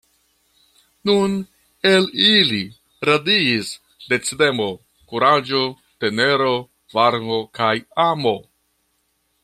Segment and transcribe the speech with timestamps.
[1.09, 1.35] Nun
[1.89, 2.61] el ili
[3.09, 3.69] radiis
[4.15, 4.67] decidemo,
[5.13, 5.63] kuraĝo,
[6.05, 6.51] tenero,
[6.99, 7.73] varmo kaj
[8.09, 8.35] amo.